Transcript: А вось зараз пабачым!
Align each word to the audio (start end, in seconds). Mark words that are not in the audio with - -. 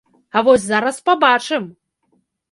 А 0.39 0.41
вось 0.45 0.63
зараз 0.69 0.97
пабачым! 1.09 1.67